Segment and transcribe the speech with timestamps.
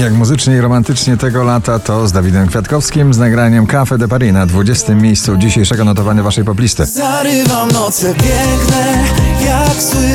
[0.00, 4.32] Jak muzycznie i romantycznie tego lata to z Dawidem Kwiatkowskim z nagraniem Cafe de Paris
[4.32, 4.94] na 20.
[4.94, 6.86] miejscu dzisiejszego notowania waszej poplisty.
[6.86, 9.04] Zarywam noce piękne
[9.44, 10.14] jak sły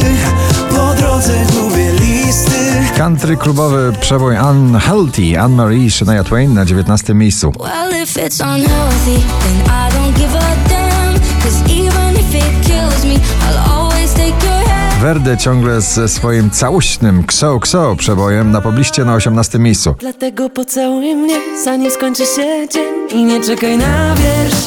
[0.70, 7.14] Po drodze gubię listy Country klubowy przebój Unhealthy Anne-Marie Shania Twain na 19.
[7.14, 7.52] miejscu.
[7.60, 7.86] Well,
[15.16, 19.60] Werde ciągle ze swoim całuśnym Kso Kso przebojem na pobliście na 18.
[19.60, 19.96] miejscu.
[20.00, 24.66] Dlatego pocałuj mnie zanim skończy się dzień I nie czekaj na wiersz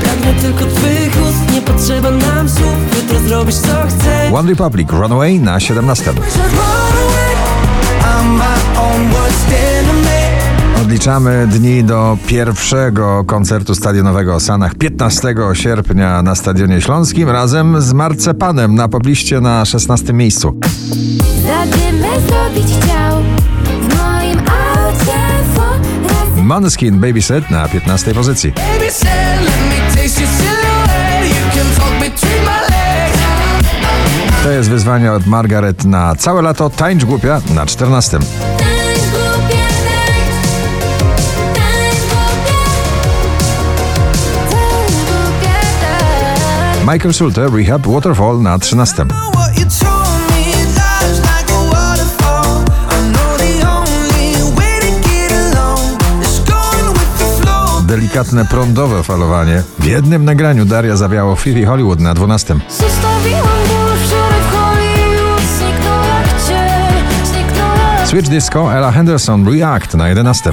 [0.00, 5.40] Pragnę tylko twych ust Nie potrzeba nam słów Jutro zrobisz co chcę One Republic Runaway
[5.40, 6.12] na 17.
[11.06, 16.22] I'm my own worst enemy Odliczamy dni do pierwszego koncertu stadionowego o Sanach 15 sierpnia
[16.22, 20.12] na Stadionie Śląskim razem z Marcepanem na pobliście na 16.
[20.12, 20.60] miejscu.
[21.46, 23.22] Zadymę zrobić chciał
[23.64, 25.18] w moim aucie
[26.08, 28.52] raz Måneskin Babysit na 15 pozycji.
[34.42, 36.70] To jest wyzwanie od Margaret na całe lato.
[36.70, 38.18] Tańcz głupia na 14.
[46.92, 49.08] Michael Schulte Rehab Waterfall na 13.
[49.08, 55.32] What you told me lies like a waterfall I know the only way to get
[55.32, 59.62] along Is going with the flow Delikatne prądowe falowanie.
[59.78, 62.56] W jednym nagraniu Daria zawiało Phoebe Hollywood na 12.
[62.68, 69.94] Zostawiłam ból wczoraj w Hollywood Zniknął jak cień, zniknął jak Switch Disco Ella Henderson React
[69.94, 70.52] na 11.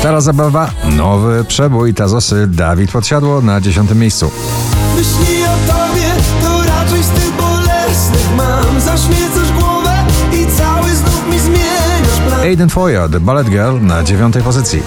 [0.00, 3.94] Stara zabawa, nowy przebój Tazosy Dawid Podsiadło na 10.
[3.94, 4.30] miejscu.
[4.96, 6.08] Myśli o tobie
[6.42, 12.68] to raczej z tych bolesnych mam Zaśmiecasz głowę i cały znów mi zmieniasz plan Aiden
[12.68, 14.34] Foya The Ballet Girl na 9.
[14.44, 14.82] pozycji.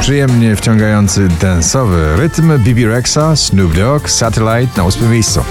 [0.00, 5.10] Przyjemnie wciągający densowy rytm Bibi Rexa, Snoop Dogg, Satellite na 8.
[5.10, 5.44] miejscu.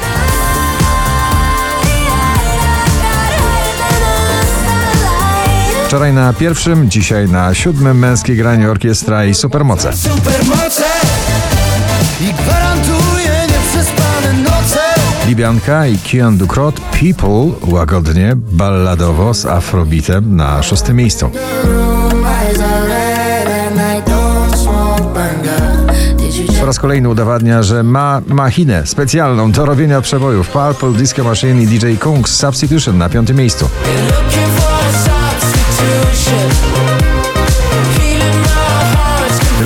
[5.94, 9.94] Wczoraj na pierwszym, dzisiaj na siódmym męskie granie orkiestra i supermoce.
[9.94, 10.84] Supermoce
[12.22, 14.80] i gwarantuję nieprzespane noce
[15.28, 21.30] Libianka i Kian Dukrot People łagodnie, balladowo z afrobitem na szóstym miejscu.
[26.60, 30.50] Po raz kolejny udowadnia, że ma machinę specjalną do robienia przebojów.
[30.50, 33.70] Purple Disco Machine i DJ Kungs Substitution na piątym miejscu.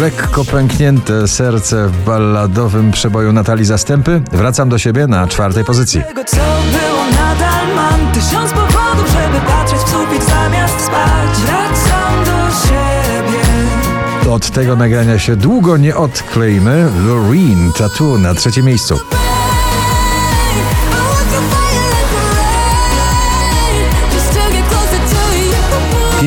[0.02, 4.22] Lekko pęknięte serce w balladowym przeboju Natalii Zastępy.
[4.32, 6.02] Wracam do siebie na czwartej pozycji.
[6.08, 6.38] Tego co
[6.72, 14.50] było nadal mam Tysiąc powodów, żeby patrzeć w sufit zamiast spać Wracam do siebie Od
[14.50, 16.90] tego nagrania się długo nie odklejmy.
[17.08, 19.00] Loreen Tattoo na trzecim miejscu.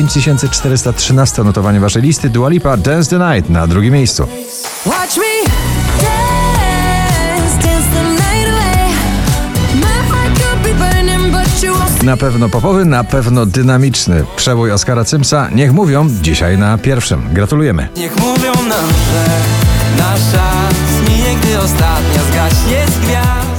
[0.01, 2.29] 5413 notowanie waszej listy.
[2.29, 4.27] Dua Lipa Dance the Night na drugim miejscu.
[4.85, 5.51] Watch me
[12.03, 14.25] Na pewno popowy, na pewno dynamiczny.
[14.35, 15.49] Przebój Oskara Cymsa.
[15.55, 17.29] Niech mówią dzisiaj na pierwszym.
[17.33, 17.87] Gratulujemy.
[17.97, 19.25] Niech mówią nam, że
[19.97, 20.51] nasza
[20.97, 23.50] zminie, gdy ostatnia zgaśnie z gwiazd